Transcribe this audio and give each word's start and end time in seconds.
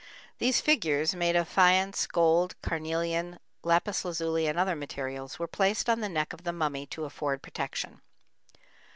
These 0.39 0.61
figures, 0.61 1.13
made 1.13 1.35
of 1.35 1.47
faience, 1.47 2.07
gold, 2.07 2.59
carnelian, 2.63 3.37
lapis 3.61 4.03
lazuli, 4.03 4.47
and 4.47 4.57
other 4.57 4.75
materials, 4.75 5.37
were 5.37 5.45
placed 5.45 5.87
on 5.91 5.99
the 5.99 6.09
neck 6.09 6.33
of 6.33 6.43
the 6.43 6.51
mummy 6.51 6.87
to 6.87 7.05
afford 7.05 7.43
protection. 7.43 8.01